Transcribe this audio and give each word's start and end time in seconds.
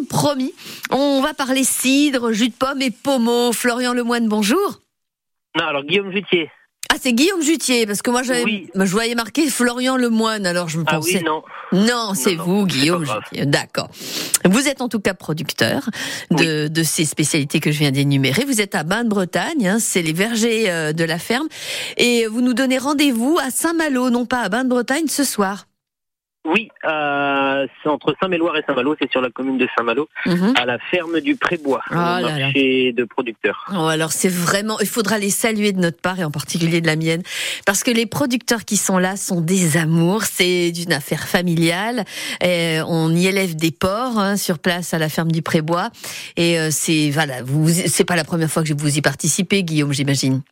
Comme 0.00 0.06
promis, 0.06 0.54
on 0.90 1.20
va 1.20 1.34
parler 1.34 1.62
cidre, 1.62 2.32
jus 2.32 2.48
de 2.48 2.54
pomme 2.54 2.80
et 2.80 2.90
pommeau. 2.90 3.52
Florian 3.52 3.92
Lemoine, 3.92 4.28
bonjour. 4.28 4.80
Non, 5.58 5.64
alors 5.66 5.82
Guillaume 5.84 6.10
Jutier. 6.10 6.48
Ah, 6.90 6.96
c'est 6.98 7.12
Guillaume 7.12 7.42
Jutier, 7.42 7.86
parce 7.86 8.00
que 8.00 8.10
moi, 8.10 8.22
j'avais, 8.22 8.42
Oui. 8.44 8.68
je 8.74 8.90
voyais 8.90 9.14
marqué 9.14 9.48
Florian 9.50 9.96
Lemoine, 9.96 10.46
alors 10.46 10.68
je 10.70 10.78
me 10.78 10.84
Ah 10.86 10.94
pensais. 10.96 11.18
oui, 11.18 11.22
non. 11.24 11.42
Non, 11.72 12.14
c'est 12.14 12.34
vous, 12.34 12.64
Guillaume. 12.66 13.04
Jutier. 13.04 13.44
D'accord. 13.44 13.90
Vous 14.46 14.68
êtes 14.68 14.80
en 14.80 14.88
tout 14.88 15.00
cas 15.00 15.12
producteur 15.12 15.90
de, 16.30 16.68
de 16.68 16.82
ces 16.82 17.04
spécialités 17.04 17.60
que 17.60 17.70
je 17.70 17.78
viens 17.78 17.90
d'énumérer. 17.90 18.44
Vous 18.46 18.60
êtes 18.62 18.74
à 18.74 18.84
Bain-de-Bretagne, 18.84 19.68
hein, 19.68 19.78
c'est 19.80 20.00
les 20.02 20.14
vergers 20.14 20.70
euh, 20.70 20.92
de 20.94 21.04
la 21.04 21.18
ferme. 21.18 21.48
Et 21.98 22.26
vous 22.26 22.40
nous 22.40 22.54
donnez 22.54 22.78
rendez-vous 22.78 23.38
à 23.42 23.50
Saint-Malo, 23.50 24.08
non 24.08 24.24
pas 24.24 24.40
à 24.40 24.48
Bain-de-Bretagne, 24.48 25.08
ce 25.08 25.24
soir. 25.24 25.66
Oui, 26.52 26.68
euh, 26.84 27.66
c'est 27.82 27.88
entre 27.88 28.14
Saint-Méloire 28.20 28.56
et 28.56 28.62
Saint-Malo, 28.66 28.96
c'est 29.00 29.10
sur 29.10 29.20
la 29.20 29.30
commune 29.30 29.56
de 29.58 29.68
Saint-Malo, 29.76 30.08
Mhm. 30.26 30.54
à 30.56 30.66
la 30.66 30.78
ferme 30.90 31.20
du 31.20 31.36
Prébois, 31.36 31.80
là 31.90 32.20
là. 32.20 32.38
marché 32.38 32.92
de 32.92 33.04
producteurs. 33.04 33.66
Oh, 33.72 33.86
alors 33.86 34.12
c'est 34.12 34.28
vraiment, 34.28 34.78
il 34.80 34.86
faudra 34.86 35.18
les 35.18 35.30
saluer 35.30 35.72
de 35.72 35.78
notre 35.80 36.00
part 36.00 36.18
et 36.18 36.24
en 36.24 36.30
particulier 36.30 36.80
de 36.80 36.86
la 36.86 36.96
mienne, 36.96 37.22
parce 37.66 37.84
que 37.84 37.90
les 37.90 38.06
producteurs 38.06 38.64
qui 38.64 38.76
sont 38.76 38.98
là 38.98 39.16
sont 39.16 39.40
des 39.40 39.76
amours. 39.76 40.24
C'est 40.24 40.70
d'une 40.72 40.92
affaire 40.92 41.26
familiale. 41.28 42.04
Et 42.42 42.78
on 42.86 43.14
y 43.14 43.26
élève 43.26 43.54
des 43.56 43.70
porcs 43.70 44.18
hein, 44.18 44.36
sur 44.36 44.58
place 44.58 44.92
à 44.94 44.98
la 44.98 45.08
ferme 45.08 45.30
du 45.30 45.42
Prébois. 45.42 45.90
Et 46.36 46.58
euh, 46.58 46.68
c'est 46.70 47.10
voilà, 47.10 47.42
vous, 47.42 47.68
c'est 47.68 48.04
pas 48.04 48.16
la 48.16 48.24
première 48.24 48.50
fois 48.50 48.62
que 48.64 48.72
vous 48.76 48.98
y 48.98 49.00
participez, 49.00 49.62
Guillaume, 49.62 49.92
j'imagine. 49.92 50.42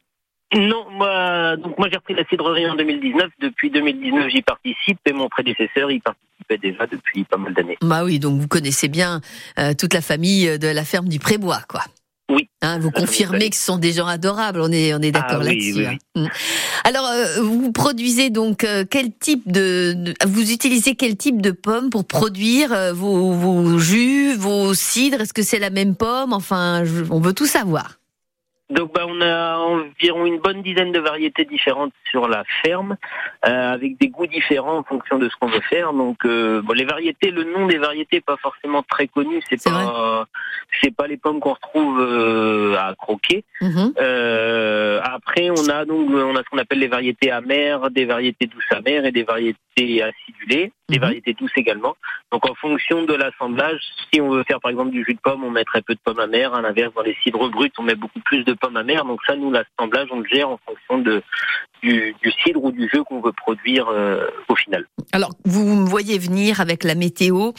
Non, 0.55 0.87
moi, 0.91 1.57
donc 1.57 1.77
moi 1.79 1.89
j'ai 1.91 1.97
repris 1.99 2.15
la 2.15 2.25
cidrerie 2.25 2.69
en 2.69 2.75
2019. 2.75 3.29
Depuis 3.41 3.71
2019, 3.71 4.29
j'y 4.31 4.43
participe 4.43 4.99
et 5.07 5.13
mon 5.13 5.29
prédécesseur 5.29 5.91
y 5.91 6.01
participait 6.01 6.57
déjà 6.59 6.87
depuis 6.87 7.25
pas 7.25 7.37
mal 7.37 7.53
d'années. 7.53 7.77
Bah 7.83 8.03
oui, 8.05 8.19
donc 8.19 8.41
vous 8.41 8.49
connaissez 8.49 8.89
bien 8.89 9.21
euh, 9.59 9.75
toute 9.79 9.93
la 9.93 10.01
famille 10.01 10.59
de 10.59 10.69
la 10.69 10.85
ferme 10.85 11.09
du 11.09 11.19
Prébois, 11.19 11.61
quoi. 11.69 11.83
Oui. 12.31 12.49
Hein, 12.61 12.79
vous 12.79 12.91
confirmez 12.91 13.49
que 13.49 13.57
ce 13.57 13.65
sont 13.65 13.79
des 13.79 13.93
gens 13.93 14.07
adorables. 14.07 14.61
On 14.61 14.71
est 14.71 14.93
on 14.95 15.01
est 15.01 15.13
d'accord 15.13 15.39
Ah 15.41 15.45
oui, 15.45 15.47
là-dessus. 15.75 15.75
oui, 15.79 15.87
hein. 15.87 15.97
Mm. 16.15 16.27
Alors, 16.85 17.07
euh, 17.07 17.43
vous 17.43 17.73
produisez 17.73 18.29
donc 18.31 18.65
euh, 18.65 18.85
quel 18.91 19.13
type 19.17 19.51
de, 19.51 19.95
de- 19.97 20.15
vous 20.27 20.51
utilisez 20.53 20.95
quel 20.95 21.17
type 21.17 21.41
de 21.41 21.51
pommes 21.53 21.89
pour 21.91 22.07
produire 22.07 22.73
euh, 22.73 22.93
vos, 22.93 23.33
vos 23.33 23.79
jus, 23.79 24.35
vos 24.35 24.75
cidres? 24.75 25.21
Est-ce 25.23 25.33
que 25.33 25.43
c'est 25.43 25.59
la 25.59 25.71
même 25.71 25.95
pomme? 25.97 26.33
Enfin, 26.35 26.85
je- 26.85 27.05
on 27.11 27.21
veut 27.21 27.33
tout 27.35 27.47
savoir. 27.47 27.98
Donc 28.71 28.93
bah, 28.93 29.07
on 29.09 29.21
a 29.23 29.57
environ 29.57 30.27
une 30.27 30.39
bonne 30.41 30.63
dizaine 30.63 30.93
de 30.93 30.99
variétés 30.99 31.47
différentes 31.47 31.93
sur 32.11 32.29
la 32.29 32.45
ferme, 32.63 32.97
euh, 33.47 33.73
avec 33.73 33.99
des 33.99 34.09
goûts 34.09 34.27
différents 34.27 34.79
en 34.79 34.83
fonction 34.83 35.19
de 35.19 35.29
ce 35.29 35.37
qu'on 35.37 35.49
veut 35.49 35.63
faire. 35.63 35.95
Donc 35.95 36.25
euh, 36.27 36.61
bon, 36.63 36.75
les 36.75 36.85
variétés, 36.85 37.31
le 37.31 37.45
nom 37.45 37.67
des 37.67 37.79
variétés 37.79 38.17
est 38.17 38.25
pas 38.25 38.37
forcément 38.37 38.83
très 38.83 39.07
connu. 39.07 39.41
C'est 39.49 39.59
C'est 39.59 39.71
pas, 39.71 40.27
c'est 40.83 40.95
pas 40.95 41.07
les 41.07 41.17
pommes 41.17 41.41
qu'on 41.41 41.55
retrouve 41.55 41.99
euh, 42.01 42.77
à 42.77 42.95
croquer. 42.95 43.45
Mhm. 43.63 43.95
Euh, 44.01 44.58
après, 45.39 45.51
on 45.51 45.69
a 45.69 45.85
donc 45.85 46.11
on 46.11 46.35
a 46.37 46.39
ce 46.39 46.45
qu'on 46.51 46.59
appelle 46.59 46.79
les 46.81 46.89
variétés 46.89 47.31
amères, 47.31 47.91
des 47.91 48.05
variétés 48.05 48.47
douces 48.47 48.71
amères 48.73 49.05
et 49.05 49.13
des 49.13 49.23
variétés 49.23 50.03
acidulées, 50.03 50.73
des 50.89 50.97
Mhm. 50.97 51.01
variétés 51.03 51.35
douces 51.35 51.53
également. 51.57 51.97
Donc 52.33 52.49
en 52.49 52.55
fonction 52.55 53.05
de 53.05 53.15
l'assemblage, 53.15 53.81
si 54.13 54.21
on 54.21 54.31
veut 54.31 54.45
faire 54.45 54.61
par 54.61 54.71
exemple 54.71 54.91
du 54.91 55.05
jus 55.05 55.15
de 55.15 55.21
pomme, 55.23 55.45
on 55.45 55.51
met 55.51 55.65
très 55.65 55.83
peu 55.83 55.95
de 55.95 56.01
pommes 56.03 56.19
amères. 56.21 56.55
À 56.55 56.63
l'inverse, 56.63 56.93
dans 56.95 57.03
les 57.03 57.17
cidres 57.23 57.49
bruts, 57.51 57.71
on 57.79 57.83
met 57.83 57.95
beaucoup 57.95 58.21
plus 58.21 58.45
de 58.45 58.53
pommes 58.53 58.77
amères. 58.77 59.05
Donc 59.05 59.21
ça, 59.27 59.37
nous 59.37 59.51
l'assemblage, 59.53 60.09
on 60.11 60.21
le 60.21 60.27
gère 60.29 60.49
en 60.49 60.59
fonction 60.67 60.99
de 60.99 61.23
du, 61.83 62.15
du 62.23 62.33
cidre 62.43 62.65
ou 62.65 62.73
du 62.73 62.89
jus 62.93 63.05
qu'on 63.05 63.21
veut 63.21 63.33
produire 63.33 63.89
euh, 63.89 64.27
au 64.49 64.57
final. 64.57 64.85
Alors, 65.13 65.31
vous 65.45 65.65
me 65.77 65.87
voyez 65.89 66.19
venir 66.19 66.61
avec 66.61 66.83
la 66.83 66.97
météo. 66.97 67.53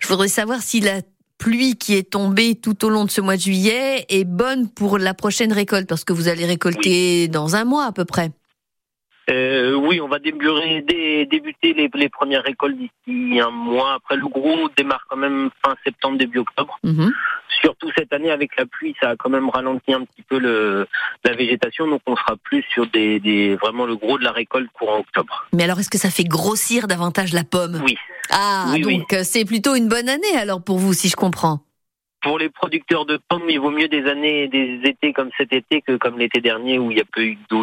Je 0.00 0.06
voudrais 0.06 0.28
savoir 0.28 0.60
si 0.60 0.80
la 0.80 1.00
pluie 1.46 1.76
qui 1.76 1.94
est 1.94 2.10
tombée 2.10 2.56
tout 2.56 2.84
au 2.84 2.88
long 2.88 3.04
de 3.04 3.10
ce 3.12 3.20
mois 3.20 3.36
de 3.36 3.40
juillet 3.40 4.04
est 4.08 4.24
bonne 4.24 4.68
pour 4.68 4.98
la 4.98 5.14
prochaine 5.14 5.52
récolte, 5.52 5.88
parce 5.88 6.02
que 6.02 6.12
vous 6.12 6.26
allez 6.26 6.44
récolter 6.44 7.28
dans 7.28 7.54
un 7.54 7.64
mois 7.64 7.84
à 7.84 7.92
peu 7.92 8.04
près. 8.04 8.32
Euh, 9.28 9.74
oui, 9.74 10.00
on 10.00 10.08
va 10.08 10.18
débuter, 10.20 10.82
dé- 10.82 11.26
débuter 11.26 11.72
les, 11.74 11.90
les 11.92 12.08
premières 12.08 12.44
récoltes 12.44 12.76
d'ici 12.76 13.40
un 13.40 13.50
mois. 13.50 13.94
Après, 13.94 14.16
le 14.16 14.26
gros 14.28 14.68
démarre 14.76 15.04
quand 15.08 15.16
même 15.16 15.50
fin 15.64 15.74
septembre, 15.84 16.16
début 16.18 16.38
octobre. 16.38 16.78
Mhm. 16.84 17.12
Surtout 17.62 17.90
cette 17.96 18.12
année 18.12 18.30
avec 18.30 18.56
la 18.56 18.66
pluie, 18.66 18.94
ça 19.00 19.10
a 19.10 19.16
quand 19.16 19.30
même 19.30 19.48
ralenti 19.48 19.92
un 19.92 20.04
petit 20.04 20.22
peu 20.22 20.38
le, 20.38 20.86
la 21.24 21.32
végétation, 21.34 21.88
donc 21.88 22.02
on 22.06 22.14
sera 22.14 22.36
plus 22.36 22.62
sur 22.72 22.86
des, 22.88 23.18
des 23.18 23.56
vraiment 23.56 23.86
le 23.86 23.96
gros 23.96 24.18
de 24.18 24.24
la 24.24 24.30
récolte 24.30 24.68
courant 24.72 24.98
octobre. 24.98 25.46
Mais 25.52 25.64
alors, 25.64 25.80
est-ce 25.80 25.90
que 25.90 25.98
ça 25.98 26.10
fait 26.10 26.24
grossir 26.24 26.86
davantage 26.86 27.32
la 27.32 27.44
pomme? 27.44 27.80
Oui. 27.84 27.96
Ah, 28.30 28.66
Oui, 28.72 28.82
donc 28.82 29.12
euh, 29.12 29.22
c'est 29.24 29.44
plutôt 29.44 29.74
une 29.74 29.88
bonne 29.88 30.08
année 30.08 30.36
alors 30.36 30.62
pour 30.62 30.78
vous, 30.78 30.92
si 30.92 31.08
je 31.08 31.16
comprends. 31.16 31.60
Pour 32.22 32.38
les 32.38 32.48
producteurs 32.50 33.06
de 33.06 33.18
pommes, 33.28 33.48
il 33.48 33.58
vaut 33.60 33.70
mieux 33.70 33.88
des 33.88 34.04
années, 34.06 34.48
des 34.48 34.80
étés 34.84 35.12
comme 35.12 35.30
cet 35.36 35.52
été 35.52 35.80
que 35.80 35.96
comme 35.96 36.18
l'été 36.18 36.40
dernier 36.40 36.78
où 36.78 36.90
il 36.90 36.96
n'y 36.96 37.00
a 37.00 37.04
peu 37.10 37.22
eu 37.22 37.38
d'eau. 37.48 37.60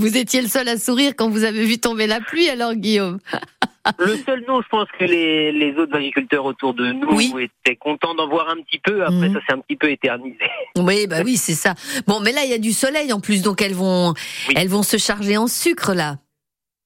Vous 0.00 0.16
étiez 0.16 0.40
le 0.40 0.48
seul 0.48 0.66
à 0.68 0.78
sourire 0.78 1.12
quand 1.14 1.28
vous 1.28 1.44
avez 1.44 1.64
vu 1.66 1.78
tomber 1.78 2.06
la 2.06 2.20
pluie, 2.20 2.48
alors 2.48 2.74
Guillaume. 2.74 3.18
Le 3.98 4.14
seul 4.18 4.44
non, 4.46 4.60
je 4.60 4.68
pense 4.68 4.88
que 4.98 5.04
les, 5.04 5.52
les 5.52 5.74
autres 5.76 5.96
agriculteurs 5.96 6.44
autour 6.44 6.74
de 6.74 6.92
nous 6.92 7.08
Oui. 7.16 7.32
étaient 7.64 7.76
contents 7.76 8.14
d'en 8.14 8.28
voir 8.28 8.48
un 8.50 8.56
petit 8.62 8.78
peu. 8.78 9.02
Après, 9.02 9.28
Mhm. 9.28 9.34
ça 9.34 9.40
s'est 9.46 9.52
un 9.54 9.58
petit 9.60 9.76
peu 9.76 9.90
éternisé. 9.90 10.38
Oui, 10.78 11.06
bah 11.06 11.22
oui, 11.24 11.36
c'est 11.38 11.54
ça. 11.54 11.74
Bon, 12.06 12.20
mais 12.20 12.32
là, 12.32 12.44
il 12.44 12.50
y 12.50 12.54
a 12.54 12.58
du 12.58 12.72
soleil 12.72 13.10
en 13.12 13.20
plus, 13.20 13.40
donc 13.42 13.62
elles 13.62 13.74
vont, 13.74 14.12
Oui. 14.48 14.54
elles 14.56 14.68
vont 14.68 14.82
se 14.82 14.98
charger 14.98 15.36
en 15.38 15.46
sucre 15.46 15.94
là. 15.94 16.16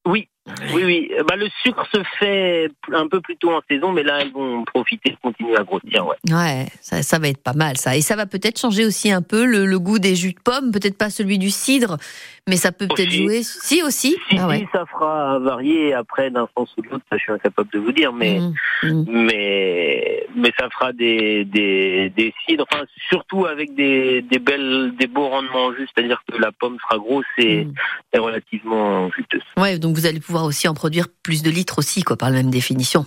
Oui, 0.07 0.29
oui, 0.75 0.85
oui. 0.85 1.11
Bah, 1.27 1.35
le 1.37 1.49
sucre 1.63 1.85
se 1.93 2.01
fait 2.21 2.69
un 2.93 3.09
peu 3.09 3.21
plus 3.23 3.37
tôt 3.39 3.51
en 3.53 3.61
saison, 3.69 3.91
mais 3.91 4.03
là, 4.03 4.21
elles 4.21 4.33
vont 4.33 4.63
profiter 4.65 5.11
de 5.11 5.17
continuer 5.23 5.57
à 5.57 5.65
grossir. 5.65 6.07
Ouais. 6.07 6.17
Ouais, 6.31 6.67
ça, 6.83 7.03
ça 7.03 7.19
va 7.19 7.29
être 7.29 7.43
pas 7.43 7.55
mal 7.55 7.77
ça. 7.79 7.97
Et 7.97 8.03
ça 8.03 8.15
va 8.15 8.27
peut-être 8.27 8.61
changer 8.61 8.85
aussi 8.85 9.11
un 9.11 9.23
peu 9.23 9.47
le, 9.47 9.65
le 9.67 9.79
goût 9.79 9.99
des 9.99 10.15
jus 10.15 10.33
de 10.33 10.41
pommes, 10.41 10.71
peut-être 10.73 10.99
pas 10.99 11.09
celui 11.11 11.39
du 11.39 11.51
cidre, 11.51 11.97
mais 12.49 12.57
ça 12.57 12.73
peut 12.73 12.87
peut-être 12.87 13.11
jouer. 13.11 13.43
Si 13.43 13.83
aussi. 13.83 14.17
Si, 14.29 14.37
Ah 14.39 14.49
ouais. 14.49 14.59
si, 14.61 14.67
ça 14.73 14.85
fera 14.87 15.39
varier 15.39 15.95
après 15.95 16.31
d'un 16.31 16.47
sens 16.57 16.69
ou 16.77 16.83
de 16.83 16.89
l'autre, 16.89 17.05
ça 17.11 17.17
je 17.17 17.23
suis 17.23 17.33
incapable 17.33 17.71
de 17.73 17.79
vous 17.79 17.93
dire, 17.93 18.13
mais 18.13 18.39
Mhm, 18.41 18.55
mhm. 18.83 19.05
mais 19.09 20.27
mais 20.37 20.53
ça 20.59 20.69
fera 20.71 20.93
des 20.93 21.45
des 21.47 22.11
des 22.11 22.35
cidres, 22.47 22.67
enfin 22.71 22.85
surtout 23.09 23.47
avec 23.47 23.75
des 23.75 24.21
des 24.23 24.39
belles 24.39 24.93
des 24.99 25.07
beaux 25.07 25.29
rendements 25.29 25.73
justes, 25.75 25.93
c'est-à-dire 25.97 26.23
que 26.31 26.37
la 26.39 26.53
pomme 26.53 26.77
sera 26.83 26.99
grosse 26.99 27.25
et, 27.39 27.65
Mhm. 27.65 27.75
et 28.13 28.19
relativement 28.19 29.11
juteuse. 29.13 29.43
Ouais, 29.57 29.79
donc 29.79 29.97
vous 29.97 30.05
allez 30.07 30.21
pouvoir 30.21 30.45
aussi 30.45 30.69
en 30.69 30.75
produire 30.75 31.07
plus 31.23 31.43
de 31.43 31.51
litres 31.51 31.79
aussi, 31.79 32.03
quoi, 32.03 32.17
par 32.17 32.29
la 32.31 32.37
même 32.37 32.51
définition. 32.51 33.07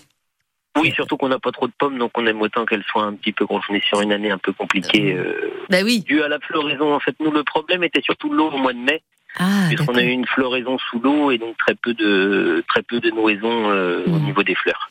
Oui, 0.79 0.91
surtout 0.93 1.17
qu'on 1.17 1.29
n'a 1.29 1.39
pas 1.39 1.51
trop 1.51 1.65
de 1.67 1.73
pommes, 1.77 1.97
donc 1.97 2.11
on 2.15 2.25
aime 2.27 2.39
autant 2.41 2.63
qu'elles 2.65 2.83
soient 2.83 3.03
un 3.03 3.13
petit 3.13 3.31
peu 3.33 3.45
grosses. 3.45 3.63
On 3.69 3.73
est 3.73 3.83
sur 3.83 3.99
une 4.01 4.11
année 4.11 4.29
un 4.29 4.37
peu 4.37 4.53
compliquée. 4.53 5.13
Euh, 5.15 5.51
Bah 5.69 5.79
oui. 5.83 6.01
dû 6.01 6.21
à 6.21 6.27
la 6.27 6.39
floraison, 6.39 6.93
en 6.93 6.99
fait, 6.99 7.15
nous 7.19 7.31
le 7.31 7.43
problème 7.43 7.83
était 7.83 8.01
surtout 8.03 8.31
l'eau 8.31 8.49
au 8.51 8.57
mois 8.57 8.73
de 8.73 8.77
mai, 8.79 9.01
Ah, 9.39 9.65
puisqu'on 9.69 9.95
a 9.95 10.01
eu 10.03 10.09
une 10.09 10.25
floraison 10.25 10.77
sous 10.89 10.99
l'eau 10.99 11.31
et 11.31 11.37
donc 11.37 11.55
très 11.57 11.75
peu 11.75 11.93
de 11.93 12.63
très 12.67 12.81
peu 12.81 12.99
de 12.99 13.09
noison 13.11 13.69
euh, 13.69 14.03
au 14.07 14.09
Mhm. 14.11 14.25
niveau 14.25 14.43
des 14.43 14.55
fleurs. 14.55 14.89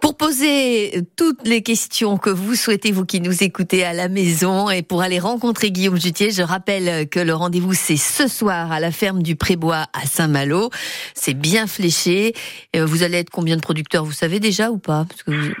Pour 0.00 0.16
poser 0.16 1.02
toutes 1.16 1.46
les 1.46 1.62
questions 1.62 2.16
que 2.16 2.30
vous 2.30 2.54
souhaitez, 2.54 2.92
vous 2.92 3.04
qui 3.04 3.20
nous 3.20 3.42
écoutez 3.42 3.84
à 3.84 3.92
la 3.92 4.08
maison, 4.08 4.70
et 4.70 4.82
pour 4.82 5.02
aller 5.02 5.18
rencontrer 5.18 5.70
Guillaume 5.70 5.98
Jutier, 6.00 6.30
je 6.30 6.42
rappelle 6.42 7.08
que 7.08 7.20
le 7.20 7.34
rendez-vous 7.34 7.72
c'est 7.74 7.96
ce 7.96 8.28
soir 8.28 8.70
à 8.72 8.80
la 8.80 8.92
ferme 8.92 9.22
du 9.22 9.34
Prébois 9.36 9.86
à 9.92 10.06
Saint-Malo. 10.06 10.70
C'est 11.14 11.34
bien 11.34 11.66
fléché. 11.66 12.34
Euh, 12.76 12.84
Vous 12.86 13.02
allez 13.02 13.18
être 13.18 13.30
combien 13.30 13.56
de 13.56 13.60
producteurs, 13.62 14.04
vous 14.04 14.12
savez 14.12 14.40
déjà 14.40 14.70
ou 14.70 14.78
pas? 14.78 15.04
Parce 15.08 15.22
que 15.22 15.30
vous- 15.32 15.54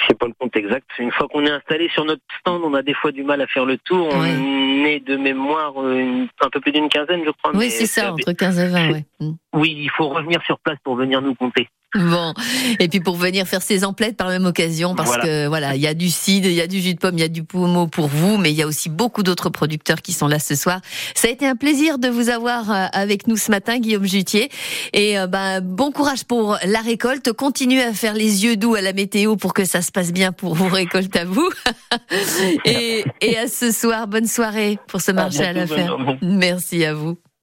Je 0.00 0.06
sais 0.08 0.14
pas 0.14 0.26
le 0.26 0.32
compte 0.38 0.54
exact. 0.56 0.86
Une 0.98 1.12
fois 1.12 1.28
qu'on 1.28 1.46
est 1.46 1.50
installé 1.50 1.88
sur 1.94 2.04
notre 2.04 2.20
stand, 2.40 2.62
on 2.64 2.74
a 2.74 2.82
des 2.82 2.94
fois 2.94 3.12
du 3.12 3.22
mal 3.22 3.40
à 3.40 3.46
faire 3.46 3.64
le 3.64 3.78
tour. 3.78 4.08
On 4.12 4.22
Est 4.86 5.00
de 5.00 5.16
mémoire 5.16 5.72
euh, 5.80 5.98
une- 5.98 6.28
un 6.40 6.50
peu 6.50 6.60
plus 6.60 6.72
d'une 6.72 6.88
quinzaine, 6.88 7.20
je 7.24 7.30
crois. 7.30 7.52
Oui, 7.54 7.70
c'est 7.70 7.86
ça, 7.86 8.12
entre 8.12 8.32
15 8.32 8.58
et 8.58 8.66
20, 8.68 8.90
ouais. 8.92 9.04
Mm. 9.20 9.30
Oui, 9.54 9.74
il 9.78 9.90
faut 9.90 10.08
revenir 10.08 10.40
sur 10.44 10.58
place 10.58 10.78
pour 10.84 10.96
venir 10.96 11.20
nous 11.22 11.34
compter. 11.34 11.68
Bon, 11.96 12.34
et 12.80 12.88
puis 12.88 12.98
pour 12.98 13.14
venir 13.14 13.46
faire 13.46 13.62
ses 13.62 13.84
emplettes 13.84 14.16
par 14.16 14.26
la 14.26 14.40
même 14.40 14.46
occasion, 14.48 14.96
parce 14.96 15.10
Voilà. 15.10 15.22
que 15.22 15.46
voilà, 15.46 15.76
il 15.76 15.80
y 15.80 15.86
a 15.86 15.94
du 15.94 16.10
cidre, 16.10 16.48
il 16.48 16.54
y 16.54 16.60
a 16.60 16.66
du 16.66 16.80
jus 16.80 16.94
de 16.94 16.98
pomme, 16.98 17.16
il 17.16 17.20
y 17.20 17.24
a 17.24 17.28
du 17.28 17.44
pommeau 17.44 17.86
pour 17.86 18.08
vous, 18.08 18.36
mais 18.36 18.50
il 18.50 18.56
y 18.56 18.62
a 18.62 18.66
aussi 18.66 18.88
beaucoup 18.88 19.22
d'autres 19.22 19.48
producteurs 19.48 20.02
qui 20.02 20.12
sont 20.12 20.26
là 20.26 20.40
ce 20.40 20.56
soir. 20.56 20.80
Ça 21.14 21.28
a 21.28 21.30
été 21.30 21.46
un 21.46 21.54
plaisir 21.54 21.98
de 22.00 22.08
vous 22.08 22.30
avoir 22.30 22.68
euh, 22.72 22.86
avec 22.92 23.28
nous 23.28 23.36
ce 23.36 23.48
matin, 23.52 23.78
Guillaume 23.78 24.06
Jutier. 24.06 24.48
Et 24.92 25.16
euh, 25.20 25.28
ben, 25.28 25.60
bon 25.60 25.92
courage 25.92 26.24
pour 26.24 26.58
la 26.66 26.80
récolte. 26.80 27.32
Continuez 27.32 27.84
à 27.84 27.92
faire 27.92 28.14
les 28.14 28.44
yeux 28.44 28.56
doux 28.56 28.74
à 28.74 28.80
la 28.80 28.92
météo 28.92 29.36
pour 29.36 29.54
que 29.54 29.64
ça 29.64 29.80
se 29.80 29.92
passe 29.92 30.12
bien 30.12 30.32
pour 30.32 30.56
vos 30.56 30.66
récoltes 30.66 31.14
à 31.14 31.24
vous. 31.24 31.48
et, 32.64 33.04
et 33.20 33.38
à 33.38 33.46
ce 33.46 33.70
soir, 33.70 34.08
bonne 34.08 34.26
soirée 34.26 34.63
pour 34.86 35.00
ce 35.00 35.12
marché 35.12 35.44
à, 35.44 35.52
la 35.52 35.64
bientôt, 35.66 35.74
bonne 35.74 35.84
ferme. 35.84 36.02
journée. 36.04 36.18
Merci 36.22 36.84
à 36.84 36.94
vous. 36.94 37.16